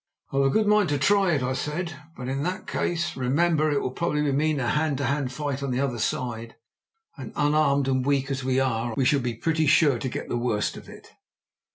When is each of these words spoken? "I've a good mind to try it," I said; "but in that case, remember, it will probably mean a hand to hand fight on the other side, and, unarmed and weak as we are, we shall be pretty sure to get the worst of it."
"I've 0.33 0.41
a 0.41 0.49
good 0.49 0.65
mind 0.65 0.89
to 0.89 0.97
try 0.97 1.33
it," 1.33 1.43
I 1.43 1.53
said; 1.53 1.93
"but 2.17 2.27
in 2.27 2.41
that 2.41 2.65
case, 2.65 3.15
remember, 3.15 3.69
it 3.69 3.83
will 3.83 3.91
probably 3.91 4.23
mean 4.31 4.59
a 4.59 4.69
hand 4.69 4.97
to 4.97 5.05
hand 5.05 5.31
fight 5.31 5.61
on 5.61 5.69
the 5.69 5.79
other 5.79 5.99
side, 5.99 6.55
and, 7.17 7.31
unarmed 7.35 7.87
and 7.87 8.03
weak 8.03 8.31
as 8.31 8.43
we 8.43 8.59
are, 8.59 8.95
we 8.97 9.05
shall 9.05 9.19
be 9.19 9.35
pretty 9.35 9.67
sure 9.67 9.99
to 9.99 10.09
get 10.09 10.27
the 10.27 10.37
worst 10.39 10.75
of 10.75 10.89
it." 10.89 11.11